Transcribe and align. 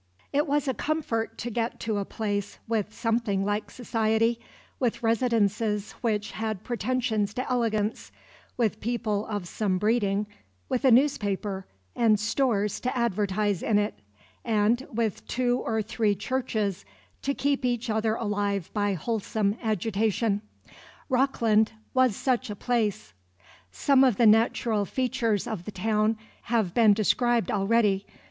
It 0.33 0.47
was 0.47 0.67
a 0.67 0.73
comfort 0.73 1.37
to 1.37 1.51
get 1.51 1.79
to 1.81 1.99
a 1.99 2.05
place 2.05 2.57
with 2.67 2.91
something 2.91 3.45
like 3.45 3.69
society, 3.69 4.39
with 4.79 5.03
residences 5.03 5.91
which 6.01 6.31
had 6.31 6.63
pretensions 6.63 7.35
to 7.35 7.47
elegance, 7.47 8.11
with 8.57 8.79
people 8.81 9.27
of 9.27 9.47
some 9.47 9.77
breeding, 9.77 10.25
with 10.67 10.85
a 10.85 10.89
newspaper, 10.91 11.67
and 11.95 12.19
"stores" 12.19 12.79
to 12.79 12.97
advertise 12.97 13.61
in 13.61 13.77
it, 13.77 13.93
and 14.43 14.87
with 14.91 15.27
two 15.27 15.59
or 15.63 15.83
three 15.83 16.15
churches 16.15 16.83
to 17.21 17.35
keep 17.35 17.63
each 17.63 17.87
other 17.87 18.15
alive 18.15 18.71
by 18.73 18.95
wholesome 18.95 19.55
agitation. 19.61 20.41
Rockland 21.09 21.73
was 21.93 22.15
such 22.15 22.49
a 22.49 22.55
place. 22.55 23.13
Some 23.71 24.03
of 24.03 24.17
the 24.17 24.25
natural 24.25 24.83
features 24.83 25.45
of 25.45 25.65
the 25.65 25.71
town 25.71 26.17
have 26.45 26.73
been 26.73 26.93
described 26.95 27.51
already. 27.51 28.07